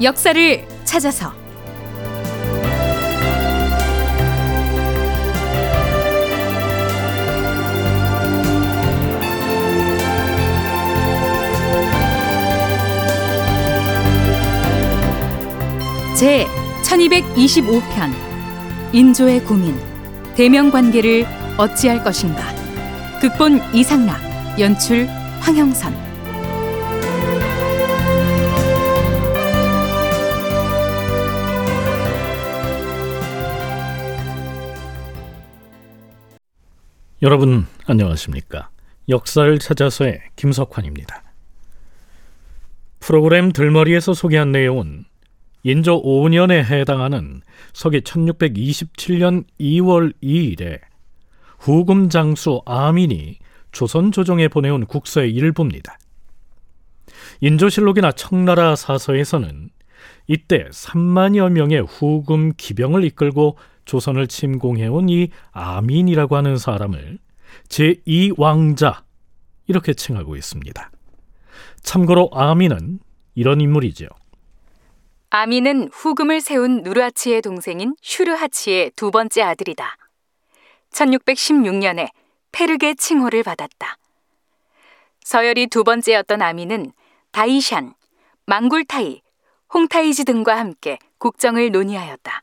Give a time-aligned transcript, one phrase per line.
[0.00, 1.32] 역사를 찾아서.
[16.16, 16.46] 제
[16.84, 18.12] 1225편
[18.92, 19.78] 인조의 고민
[20.34, 21.26] 대명 관계를
[21.56, 22.42] 어찌할 것인가?
[23.20, 24.20] 극본 이상락
[24.58, 25.08] 연출
[25.40, 26.07] 황형선
[37.20, 38.70] 여러분 안녕하십니까?
[39.08, 41.24] 역사를 찾아서의 김석환입니다.
[43.00, 45.04] 프로그램 들머리에서 소개한 내용은
[45.64, 47.42] 인조 5년에 해당하는
[47.72, 50.78] 서기 1627년 2월 2일에
[51.58, 53.38] 후금 장수 아민이
[53.72, 55.98] 조선 조정에 보내온 국서의 일부입니다.
[57.40, 59.70] 인조실록이나 청나라 사서에서는
[60.28, 63.56] 이때 3만여 명의 후금 기병을 이끌고
[63.88, 67.18] 조선을 침공해온 이 아민이라고 하는 사람을
[67.68, 69.02] 제2왕자
[69.66, 70.90] 이렇게 칭하고 있습니다.
[71.82, 73.00] 참고로 아민은
[73.34, 74.06] 이런 인물이죠.
[75.30, 79.96] 아민은 후금을 세운 누르하치의 동생인 슈르하치의 두 번째 아들이다.
[80.92, 82.10] 1616년에
[82.52, 83.96] 페르게 칭호를 받았다.
[85.24, 86.92] 서열이 두 번째였던 아민은
[87.32, 87.94] 다이샨,
[88.46, 89.22] 망굴타이,
[89.72, 92.42] 홍타이지 등과 함께 국정을 논의하였다.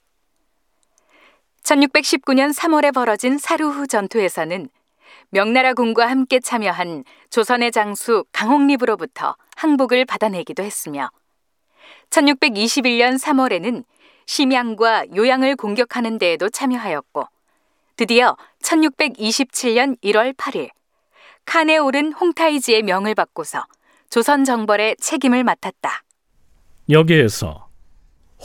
[1.66, 4.70] 1619년 3월에 벌어진 사루후 전투에서는
[5.30, 11.10] 명나라 군과 함께 참여한 조선의 장수 강홍립으로부터 항복을 받아내기도 했으며
[12.12, 13.84] 1621년 3월에는
[14.28, 17.26] 심양과 요양을 공격하는 데에도 참여하였고
[17.98, 20.70] 드디어 1627년 1월 8일
[21.46, 23.66] 칸에 오른 홍타이지의 명을 받고서
[24.10, 26.04] 조선 정벌의 책임을 맡았다.
[26.90, 27.65] 여기에서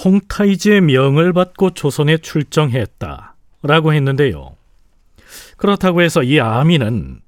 [0.03, 4.57] 홍타이지의 명을 받고 조선에 출정했다라고 했는데요.
[5.57, 7.21] 그렇다고 해서 이 아미는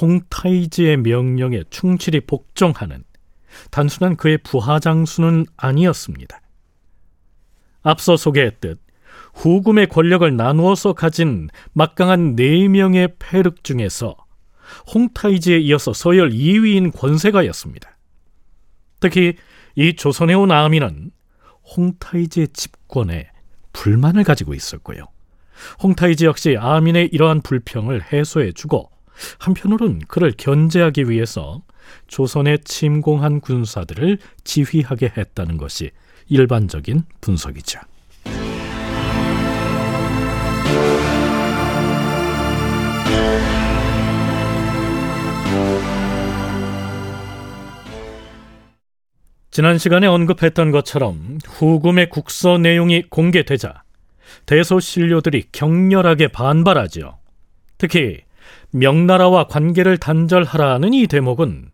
[0.00, 3.04] 홍타이지의 명령에 충실히 복종하는
[3.70, 6.40] 단순한 그의 부하 장수는 아니었습니다.
[7.82, 8.80] 앞서 소개했듯
[9.34, 14.16] 후금의 권력을 나누어서 가진 막강한 네 명의 패륵 중에서
[14.94, 17.98] 홍타이지에 이어서 서열 2위인 권세가였습니다.
[19.00, 19.34] 특히
[19.74, 21.10] 이 조선에 온 아미는
[21.76, 23.30] 홍타이지의 집권에
[23.72, 25.06] 불만을 가지고 있었고요.
[25.82, 28.90] 홍타이지 역시 아민의 이러한 불평을 해소해주고
[29.38, 31.62] 한편으론 그를 견제하기 위해서
[32.06, 35.90] 조선에 침공한 군사들을 지휘하게 했다는 것이
[36.28, 37.80] 일반적인 분석이죠.
[49.54, 53.84] 지난 시간에 언급했던 것처럼 후금의 국서 내용이 공개되자
[54.46, 57.20] 대소신료들이 격렬하게 반발하죠.
[57.78, 58.22] 특히
[58.72, 61.70] 명나라와 관계를 단절하라는 이 대목은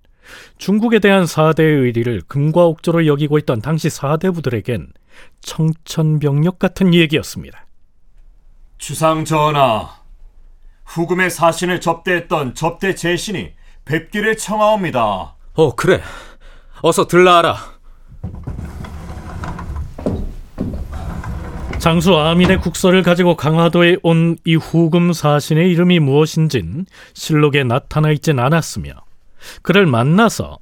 [0.58, 4.92] 중국에 대한 사대의 의리를 금과 옥조로 여기고 있던 당시 사대부들에겐
[5.40, 7.64] 청천벽력 같은 얘기였습니다.
[8.76, 9.88] 주상 전하,
[10.84, 13.52] 후금의 사신을 접대했던 접대 제신이
[13.86, 15.34] 뵙기를 청하옵니다.
[15.54, 16.02] 어, 그래.
[16.82, 17.56] 어서 들라하라.
[21.78, 28.92] 장수 아민의 국서를 가지고 강화도에 온 이 후금 사신의 이름이 무엇인진 실록에 나타나 있진 않았으며
[29.62, 30.58] 그를 만나서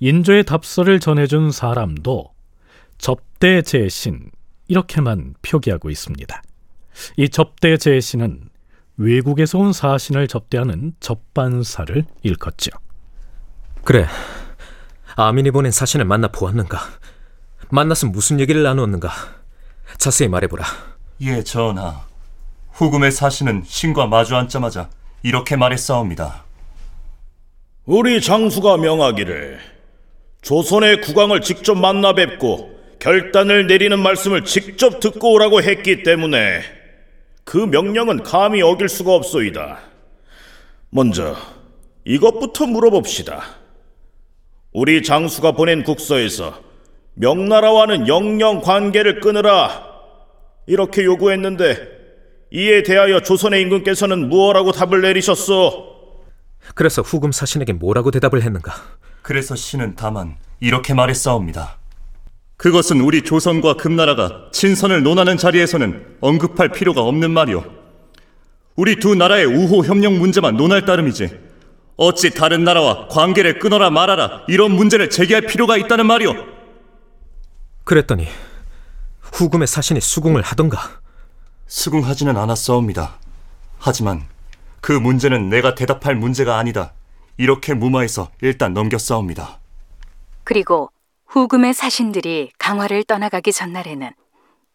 [0.00, 2.32] 인조의 답서를 전해준 사람도
[2.98, 4.30] 접대 제신
[4.68, 6.42] 이렇게만 표기하고 있습니다.
[7.16, 8.50] 이 접대 제신은
[8.98, 12.70] 외국에서 온 사신을 접대하는 접반사를 일컫죠.
[13.84, 14.06] 그래,
[15.20, 16.78] 아민이 보낸 사신을 만나 보았는가?
[17.70, 19.10] 만나서 무슨 얘기를 나누었는가?
[19.96, 20.64] 자세히 말해보라.
[21.22, 22.02] 예, 전하.
[22.70, 24.88] 후금의 사신은 신과 마주 앉자마자
[25.24, 26.44] 이렇게 말했사옵니다.
[27.84, 29.58] 우리 장수가 명하기를
[30.42, 36.62] 조선의 국왕을 직접 만나 뵙고 결단을 내리는 말씀을 직접 듣고 오라고 했기 때문에
[37.42, 39.80] 그 명령은 감히 어길 수가 없소이다.
[40.90, 41.34] 먼저
[42.04, 43.57] 이것부터 물어봅시다.
[44.78, 46.54] 우리 장수가 보낸 국서에서
[47.14, 49.84] 명나라와는 영영 관계를 끊으라
[50.68, 51.88] 이렇게 요구했는데
[52.52, 56.22] 이에 대하여 조선의 임금께서는 무엇라고 답을 내리셨소?
[56.76, 58.72] 그래서 후금 사신에게 뭐라고 대답을 했는가?
[59.22, 61.76] 그래서 신은 다만 이렇게 말했사옵니다.
[62.56, 67.64] 그것은 우리 조선과 금나라가 친선을 논하는 자리에서는 언급할 필요가 없는 말이오.
[68.76, 71.47] 우리 두 나라의 우호 협력 문제만 논할 따름이지.
[71.98, 76.32] 어찌 다른 나라와 관계를 끊어라 말아라 이런 문제를 제기할 필요가 있다는 말이오.
[77.84, 78.28] 그랬더니
[79.20, 81.00] 후금의 사신이 수궁을 하던가.
[81.66, 83.18] 수긍하지는 않았사옵니다.
[83.78, 84.22] 하지만
[84.80, 86.92] 그 문제는 내가 대답할 문제가 아니다.
[87.36, 89.58] 이렇게 무마해서 일단 넘겼사옵니다.
[90.44, 90.90] 그리고
[91.26, 94.12] 후금의 사신들이 강화를 떠나가기 전날에는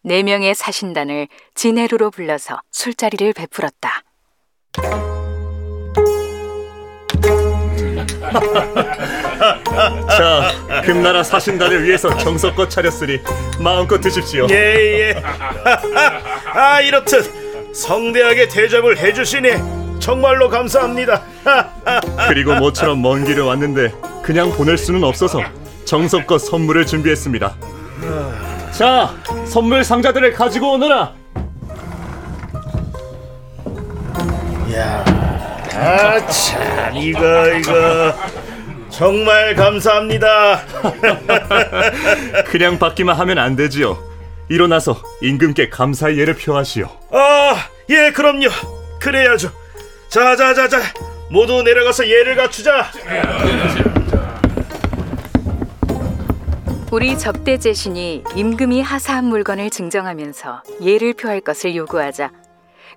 [0.02, 4.02] 네 명의 사신단을 진해루로 불러서 술자리를 베풀었다.
[10.16, 10.50] 자,
[10.84, 13.20] 금나라 사신단을 위해서 정성껏 차렸으니
[13.58, 14.46] 마음껏 드십시오.
[14.50, 15.22] 예, 예.
[16.54, 19.50] 아, 이렇듯 성대하게 대접을 해주시니
[20.00, 21.22] 정말로 감사합니다.
[22.28, 23.92] 그리고 모처럼 먼 길을 왔는데
[24.22, 25.40] 그냥 보낼 수는 없어서
[25.84, 27.54] 정성껏 선물을 준비했습니다.
[28.72, 29.14] 자,
[29.46, 31.12] 선물 상자들을 가지고 오너라.
[35.76, 38.13] 아, 참, 이거, 이거.
[38.96, 40.62] 정말 감사합니다.
[42.46, 43.98] 그냥 받기만 하면 안 되지요.
[44.48, 46.86] 일어나서 임금께 감사의 예를 표하시오.
[47.10, 48.48] 아, 예, 그럼요.
[49.00, 49.50] 그래야죠.
[50.08, 50.80] 자, 자, 자, 자.
[51.28, 52.86] 모두 내려가서 예를 갖추자.
[56.92, 62.30] 우리 접대 제신이 임금이 하사한 물건을 증정하면서 예를 표할 것을 요구하자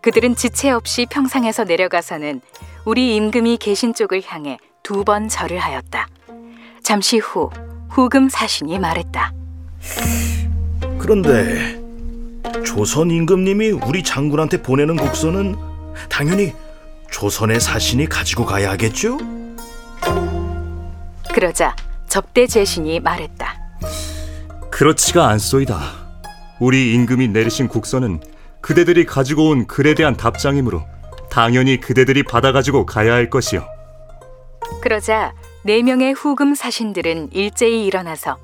[0.02, 2.42] 그들은 지체 없이 평상에서 내려가서는
[2.86, 6.08] 우리 임금이 계신 쪽을 향해 두 번 절을 하였다.
[6.82, 7.50] 잠시 후
[7.90, 9.34] 후금 사신이 말했다.
[10.98, 11.78] 그런데
[12.66, 15.58] 조선 임금님이 우리 장군한테 보내는 국서는
[16.08, 16.54] 당연히
[17.12, 19.18] 조선의 사신이 가지고 가야 하겠죠?
[21.34, 21.76] 그러자
[22.08, 23.60] 접대 제신이 말했다.
[24.72, 25.82] 그렇지가 않소이다.
[26.62, 28.22] 우리 임금이 내리신 국서는
[28.62, 30.82] 그대들이 가지고 온 글에 대한 답장이므로
[31.30, 33.77] 당연히 그대들이 받아가지고 가야 할 것이요.
[34.82, 35.34] 그러자
[35.64, 38.38] 네 명의 후금 사신들은 일제히 일어나서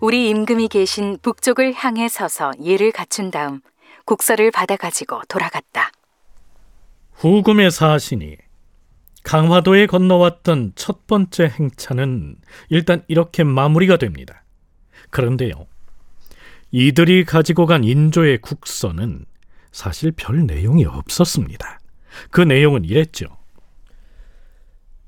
[0.00, 3.60] 우리 임금이 계신 북쪽을 향해 서서 예를 갖춘 다음
[4.04, 5.90] 국서를 받아가지고 돌아갔다.
[7.12, 8.36] 후금의 사신이
[9.22, 12.36] 강화도에 건너왔던 첫 번째 행차는
[12.68, 14.44] 일단 이렇게 마무리가 됩니다.
[15.10, 15.66] 그런데요,
[16.70, 19.24] 이들이 가지고 간 인조의 국서는
[19.72, 21.80] 사실 별 내용이 없었습니다.
[22.30, 23.26] 그 내용은 이랬죠.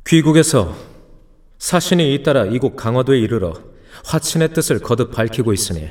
[0.06, 0.76] 귀국에서
[1.58, 3.54] 사신이 잇따라 이곳 강화도에 이르러
[4.04, 5.90] 화친의 뜻을 거듭 밝히고 있으니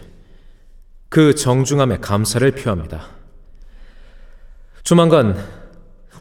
[1.09, 3.09] 그 정중함에 감사를 표합니다.
[4.83, 5.37] 조만간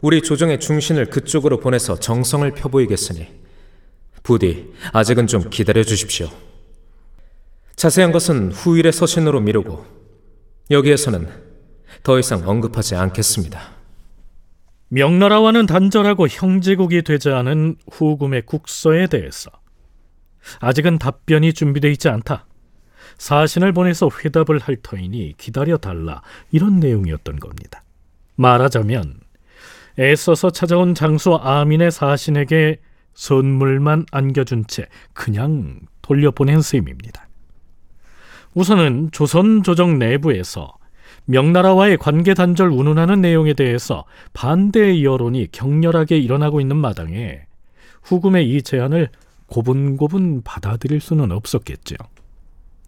[0.01, 3.27] 우리 조정의 중신을 그쪽으로 보내서 정성을 펴보이겠으니
[4.23, 6.29] 부디 아직은 좀 기다려 주십시오.
[7.75, 9.85] 자세한 것은 후일의 서신으로 미루고
[10.69, 11.29] 여기에서는
[12.03, 13.76] 더 이상 언급하지 않겠습니다.
[14.89, 19.51] 명나라와는 단절하고 형제국이 되지 않은 후금의 국서에 대해서
[20.59, 22.45] 아직은 답변이 준비되어 있지 않다.
[23.17, 27.83] 사신을 보내서 회답을 할 터이니 기다려 달라 이런 내용이었던 겁니다.
[28.35, 29.19] 말하자면
[29.99, 32.79] 애써서 찾아온 장수 아민의 사신에게
[33.13, 37.27] 선물만 안겨준 채 그냥 돌려보낸 셈입니다.
[38.53, 40.76] 우선은 조선 조정 내부에서
[41.27, 47.41] 명나라와의 관계 단절 운운하는 내용에 대해서 반대의 여론이 격렬하게 일어나고 있는 마당에
[48.03, 49.09] 후금의 이 제안을
[49.47, 51.95] 고분고분 받아들일 수는 없었겠죠.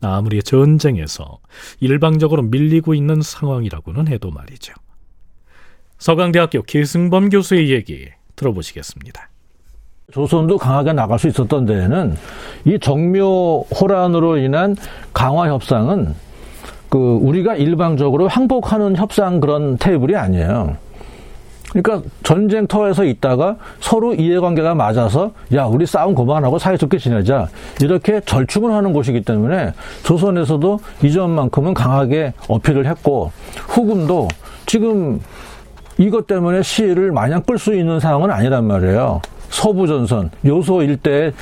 [0.01, 1.39] 아무리 전쟁에서
[1.81, 4.73] 일방적으로 밀리고 있는 상황이라고는 해도 말이죠.
[5.97, 9.29] 서강대학교 기승범 교수의 얘기 들어보시겠습니다.
[10.13, 12.15] 조선도 강하게 나갈 수 있었던 데에는
[12.65, 14.77] 이 정묘 호란으로 인한
[15.13, 16.15] 강화 협상은
[16.89, 20.77] 그 우리가 일방적으로 항복하는 협상 그런 테이블이 아니에요.
[21.71, 27.47] 그러니까 전쟁터에서 있다가 서로 이해관계가 맞아서 야 우리 싸움 그만하고 사이좋게 지내자
[27.79, 33.31] 이렇게 절충을 하는 곳이기 때문에 조선에서도 이 점만큼은 강하게 어필을 했고
[33.67, 34.29] 후금도
[34.65, 35.21] 지금
[35.99, 39.21] 이것 때문에 시위를 마냥 끌 수 있는 상황은 아니란 말이에요.
[39.49, 41.33] 서부전선 요소 일대에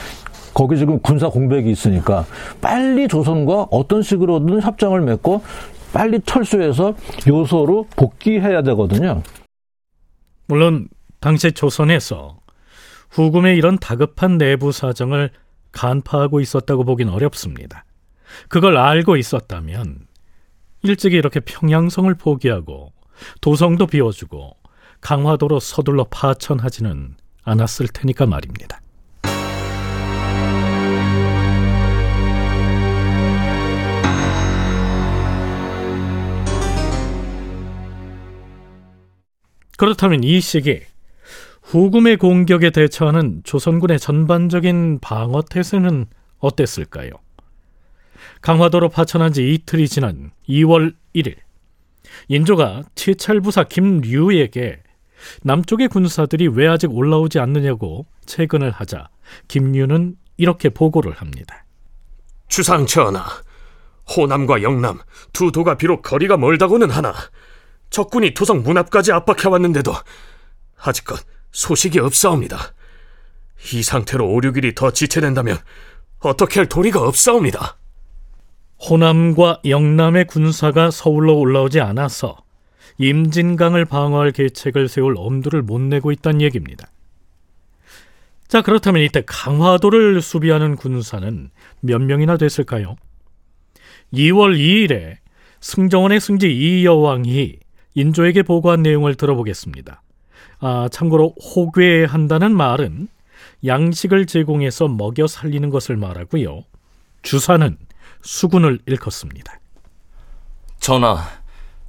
[0.58, 2.26] 거기 지금 군사 공백이 있으니까
[2.60, 5.44] 빨리 조선과 어떤 식으로든 협정을 맺고
[5.94, 6.96] 빨리 철수해서
[7.28, 9.22] 요소로 복귀해야 되거든요.
[10.48, 10.88] 물론
[11.20, 12.40] 당시 조선에서
[13.12, 15.30] 후금의 이런 다급한 내부 사정을
[15.74, 17.86] 간파하고 있었다고 보긴 어렵습니다.
[18.50, 20.08] 그걸 알고 있었다면
[20.82, 22.94] 일찍이 이렇게 평양성을 포기하고
[23.42, 24.58] 도성도 비워주고
[25.02, 28.82] 강화도로 서둘러 파천하지는 않았을 테니까 말입니다.
[39.78, 40.82] 그렇다면 이 시기
[41.62, 46.08] 후금의 공격에 대처하는 조선군의 전반적인 방어 태세는
[46.40, 47.12] 어땠을까요?
[48.42, 51.36] 강화도로 파천한 지 이틀이 지난 2월 1일
[52.28, 54.82] 인조가 채찰부사 김류에게
[55.44, 59.10] 남쪽의 군사들이 왜 아직 올라오지 않느냐고 채근을 하자
[59.48, 61.66] 김류는 이렇게 보고를 합니다.
[62.48, 63.26] 주상 전하,
[64.16, 65.00] 호남과 영남
[65.34, 67.14] 두 도가 비록 거리가 멀다고는 하나
[67.90, 69.94] 적군이 토성 문 앞까지 압박해왔는데도
[70.80, 71.20] 아직껏
[71.52, 72.74] 소식이 없사옵니다.
[73.74, 75.58] 이 상태로 5, 6일이 더 지체된다면
[76.20, 77.78] 어떻게 할 도리가 없사옵니다.
[78.90, 82.38] 호남과 영남의 군사가 서울로 올라오지 않아서
[83.00, 86.88] 임진강을 방어할 계책을 세울 엄두를 못 내고 있다는 얘기입니다.
[88.48, 91.50] 자, 그렇다면 이때 강화도를 수비하는 군사는
[91.82, 92.96] 몇 명이나 됐을까요?
[94.14, 95.18] 2월 2일에
[95.60, 97.58] 승정원의 승지 이여왕이
[97.98, 100.04] 인조에게 보고한 내용을 들어보겠습니다.
[100.60, 103.08] 아, 참고로 호괴한다는 말은
[103.66, 106.64] 양식을 제공해서 먹여 살리는 것을 말하고요.
[107.24, 107.76] 주사는
[108.22, 109.60] 수군을 일컫습니다.
[110.80, 111.24] 전하,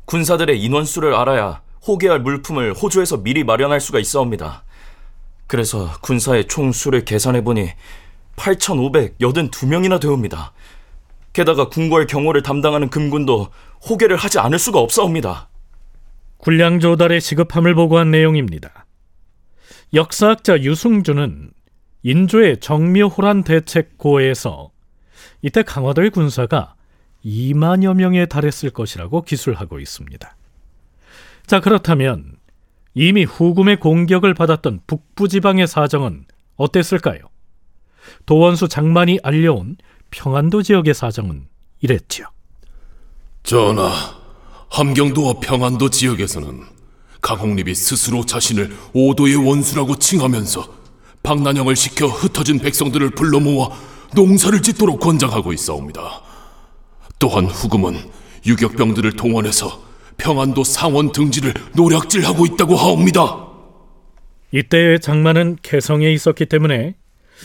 [0.07, 4.65] 군사들의 인원수를 알아야 호개할 물품을 호주에서 미리 마련할 수가 있어옵니다.
[5.47, 7.69] 그래서 군사의 총 수를 계산해 보니
[8.37, 10.53] 8,582명이나 되옵니다.
[11.35, 13.49] 게다가 궁궐 경호를 담당하는 금군도
[13.89, 15.48] 호개를 하지 않을 수가 없사옵니다.
[16.39, 18.87] 군량 조달의 시급함을 보고한 내용입니다.
[19.95, 21.51] 역사학자 유승주는
[22.03, 24.71] 인조의 정묘호란 대책고에서
[25.43, 26.75] 이때 강화도의 군사가
[27.25, 30.37] 2만여 명에 달했을 것이라고 기술하고 있습니다.
[31.47, 32.37] 자, 그렇다면
[32.95, 36.25] 이미 후금의 공격을 받았던 북부 지방의 사정은
[36.57, 37.21] 어땠을까요?
[38.27, 39.77] 도원수 장만이 알려온
[40.11, 41.47] 평안도 지역의 사정은
[41.81, 42.27] 이랬지요.
[43.43, 44.18] 전하,
[44.71, 46.63] 함경도와 평안도 지역에서는
[47.21, 50.79] 강홍립이 스스로 자신을 오도의 원수라고 칭하면서
[51.23, 53.71] 박난영을 시켜 흩어진 백성들을 불러 모아
[54.15, 56.23] 농사를 짓도록 권장하고 있사옵니다.
[57.19, 57.99] 또한 후금은
[58.47, 59.83] 유격병들을 동원해서
[60.17, 63.49] 평안도 상원 등지를 노략질하고 있다고 하옵니다.
[64.53, 66.95] 이때의 장만은 개성에 있었기 때문에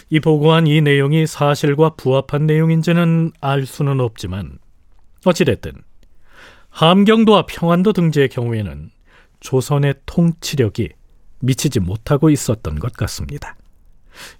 [0.09, 4.59] 이 보고한 이 내용이 사실과 부합한 내용인지는 알 수는 없지만
[5.25, 5.73] 어찌됐든
[6.73, 8.89] 함경도와 평안도 등지의 경우에는
[9.39, 10.89] 조선의 통치력이
[11.39, 13.55] 미치지 못하고 있었던 것 같습니다.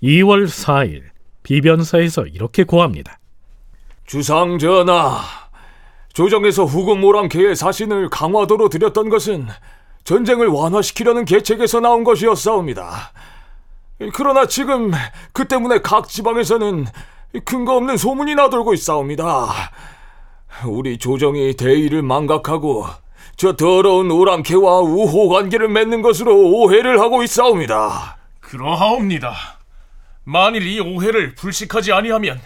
[0.01, 1.03] 2월 4일
[1.43, 3.19] 비변사에서 이렇게 고합니다.
[4.07, 5.21] 주상 전하,
[6.13, 9.47] 조정에서 후금 오랑캐의 사신을 강화도로 들였던 것은
[10.03, 13.11] 전쟁을 완화시키려는 계책에서 나온 것이었사옵니다.
[14.13, 14.91] 그러나 지금
[15.33, 16.85] 그 때문에 각 지방에서는
[17.45, 19.71] 근거 없는 소문이 나돌고 있사옵니다.
[20.65, 22.85] 우리 조정이 대의를 망각하고
[23.35, 28.17] 저 더러운 오랑캐와 우호 관계를 맺는 것으로 오해를 하고 있사옵니다.
[28.39, 29.35] 그러하옵니다.
[30.23, 32.39] 만일 이 오해를 불식하지 아니하면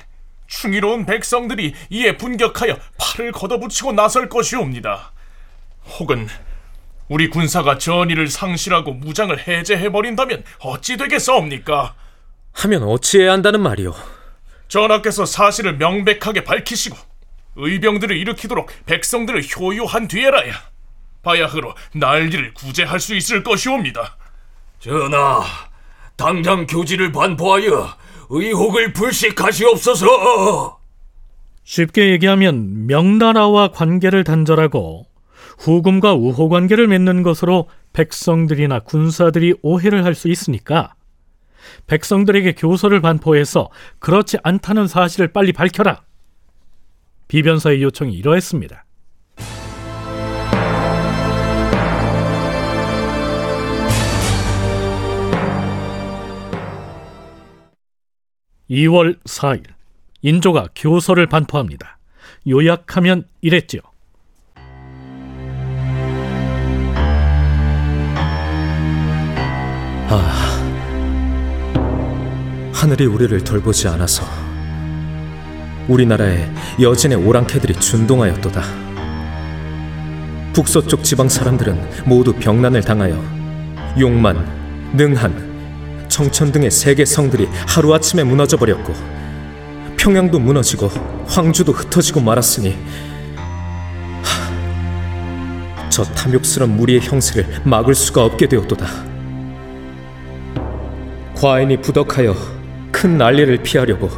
[0.47, 5.11] 충의로운 백성들이 이에 분격하여 팔을 걷어붙이고 나설 것이옵니다.
[5.99, 6.27] 혹은
[7.09, 11.95] 우리 군사가 전의를 상실하고 무장을 해제해버린다면 어찌 되겠사옵니까?
[12.53, 13.93] 하면 어찌해야 한다는 말이오?
[14.67, 16.97] 전하께서 사실을 명백하게 밝히시고
[17.57, 20.53] 의병들을 일으키도록 백성들을 효유한 뒤에라야
[21.23, 24.15] 바야흐로 난리를 구제할 수 있을 것이옵니다.
[24.79, 25.43] 전하,
[26.15, 27.89] 당장 교지를 반포하여
[28.29, 30.79] 의혹을 불식하시옵소서.
[31.63, 35.05] 쉽게 얘기하면 명나라와 관계를 단절하고
[35.59, 40.93] 후금과 우호 관계를 맺는 것으로 백성들이나 군사들이 오해를 할 수 있으니까
[41.87, 46.03] 백성들에게 교서를 반포해서 그렇지 않다는 사실을 빨리 밝혀라.
[47.27, 48.85] 비 변사의 요청이 이러했습니다.
[58.69, 59.63] 2월 4일
[60.21, 61.99] 인조가 교서를 반포합니다.
[62.47, 63.81] 요약하면 이랬지요.
[70.09, 70.31] 아,
[72.73, 74.46] 하늘이 우리를 돌보지 않아서
[75.87, 76.49] 우리나라에
[76.81, 78.61] 여진의 오랑캐들이 준동하였도다.
[80.53, 83.23] 북서쪽 지방 사람들은 모두 병난을 당하여
[83.99, 84.45] 용만,
[84.93, 88.93] 능한, 청천 등의 세계 성들이 하루아침에 무너져 버렸고
[89.97, 90.87] 평양도 무너지고
[91.27, 92.75] 황주도 흩어지고 말았으니
[94.23, 98.87] 하, 저 탐욕스런 무리의 형세를 막을 수가 없게 되었도다.
[101.35, 102.35] 과인이 부덕하여
[102.91, 104.09] 큰 난리를 피하려고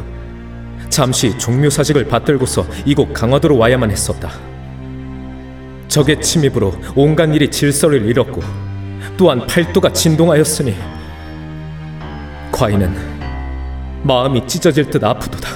[0.90, 4.32] 잠시 종묘사직을 받들고서 이곳 강화도로 와야만 했었다.
[5.86, 8.42] 적의 침입으로 온갖 일이 질서를 잃었고
[9.16, 10.74] 또한 팔도가 진동하였으니
[12.52, 12.94] 과인은
[14.02, 15.48] 마음이 찢어질 듯 아프도다.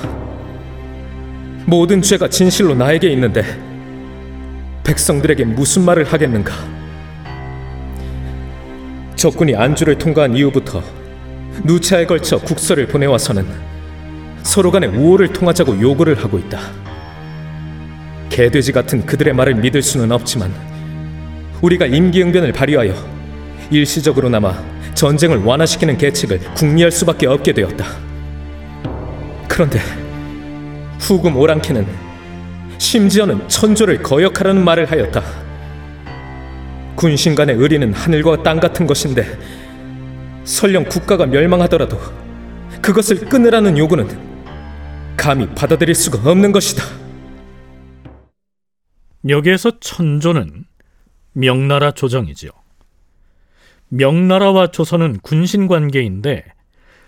[1.67, 3.43] 모든 죄가 진실로 나에게 있는데
[4.85, 6.53] 백성들에게 무슨 말을 하겠는가?
[9.17, 10.83] 적군이 안주를 통과한 이후부터
[11.65, 13.74] 누차에 걸쳐 국서를 보내와서는
[14.45, 16.61] 서로 간에 우호를 통하자고 요구를 하고 있다.
[18.29, 20.55] 개돼지 같은 그들의 말을 믿을 수는 없지만
[21.61, 22.95] 우리가 임기응변을 발휘하여
[23.71, 24.55] 일시적으로나마
[24.95, 27.85] 전쟁을 완화시키는 계책을 궁리할 수밖에 없게 되었다.
[29.49, 29.81] 그런데
[31.01, 31.87] 후금 오랑캐는
[32.79, 35.23] 심지어는 천조를 거역하라는 말을 하였다.
[36.97, 39.27] 군신 간의 의리는 하늘과 땅 같은 것인데
[40.45, 41.99] 설령 국가가 멸망하더라도
[42.83, 44.34] 그것을 끊으라는 요구는
[45.17, 46.85] 감히 받아들일 수가 없는 것이다.
[49.29, 50.65] 여기에서 천조는
[51.33, 52.51] 명나라 조정이지요.
[53.89, 56.45] 명나라와 조선은 군신 관계인데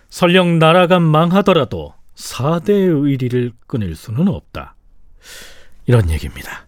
[0.08, 4.76] 설령 나라가 망하더라도 사대의 의리를 끊을 수는 없다.
[5.86, 6.66] 이런 얘기입니다.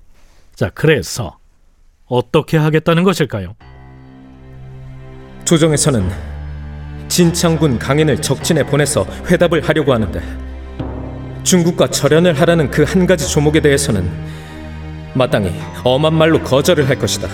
[0.54, 1.38] 자, 그래서
[2.06, 3.54] 어떻게 하겠다는 것일까요?
[5.44, 6.10] 조정에서는
[7.08, 10.47] 진창군 강인을 적진에 보내서 회답을 하려고 하는데
[11.48, 14.06] 중국과 절연을 하라는 그 한 가지 조목에 대해서는
[15.14, 15.50] 마땅히
[15.82, 17.26] 엄한 말로 거절을 할 것이다.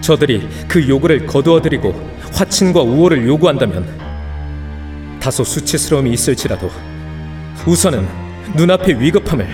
[0.00, 1.92] 저들이 그 요구를 거두어들이고
[2.32, 3.86] 화친과 우호를 요구한다면
[5.20, 6.68] 다소 수치스러움이 있을지라도
[7.66, 8.06] 우선은
[8.56, 9.46] 눈앞의 위급함을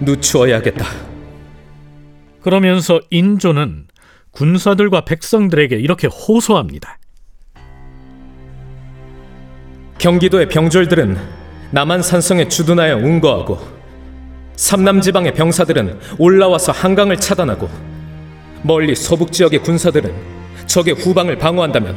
[0.00, 0.86] 누추어야 겠다.
[2.40, 3.86] 그러면서 인조는
[4.30, 6.98] 군사들과 백성들에게 이렇게 호소합니다.
[9.98, 11.43] 경기도의 병졸들은
[11.74, 13.58] 남한 산성에 주둔하여 운거하고
[14.54, 17.68] 삼남 지방의 병사들은 올라와서 한강을 차단하고
[18.62, 20.14] 멀리 서북 지역의 군사들은
[20.66, 21.96] 적의 후방을 방어한다면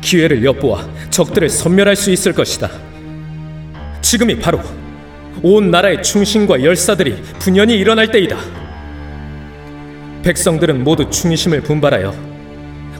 [0.00, 2.70] 기회를 엿보아 적들을 섬멸할 수 있을 것이다.
[4.00, 4.58] 지금이 바로
[5.42, 8.38] 온 나라의 충신과 열사들이 분연히 일어날 때이다.
[10.22, 12.14] 백성들은 모두 충심을 분발하여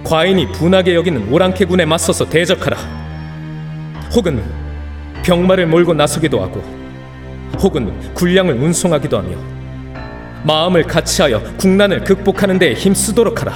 [0.05, 2.77] 과인이 분하게 여기는 오랑캐군에 맞서서 대적하라.
[4.15, 4.62] 혹은
[5.23, 6.63] 병마를 몰고 나서기도 하고
[7.59, 9.37] 혹은 군량을 운송하기도 하며
[10.45, 13.53] 마음을 같이하여 국난을 극복하는 데에 힘쓰도록 하라.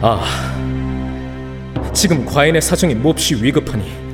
[0.00, 0.24] 아,
[1.92, 4.04] 지금 과인의 사정이 몹시 위급하니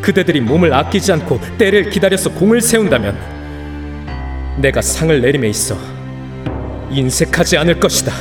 [0.00, 3.16] 그대들이 몸을 아끼지 않고 때를 기다려서 공을 세운다면
[4.58, 5.76] 내가 상을 내림에 있어
[6.90, 8.12] 인색하지 않을 것이다.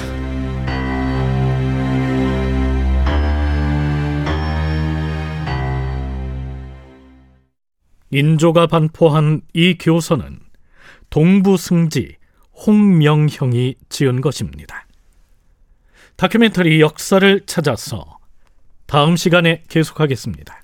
[8.13, 10.39] 인조가 반포한 이 교서는
[11.10, 12.15] 동부승지
[12.65, 14.86] 홍명형이 지은 것입니다.
[16.15, 18.19] 다큐멘터리 역사를 찾아서
[18.86, 20.62] 다음 시간에 계속하겠습니다.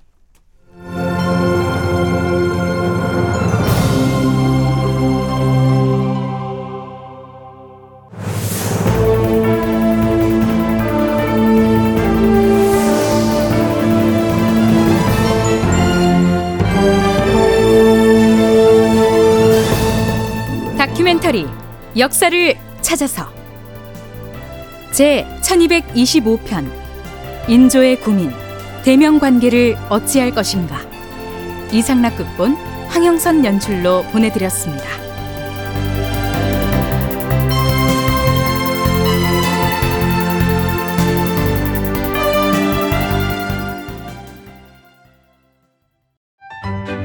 [21.19, 21.45] 다큐멘터리
[21.97, 23.27] 역사를 찾아서
[24.91, 26.69] 제 1225편
[27.47, 28.31] 인조의 구민
[28.83, 30.79] 대명 관계를 어찌할 것인가
[31.71, 32.55] 이상락 극본
[32.87, 35.08] 황영선 연출로 보내드렸습니다.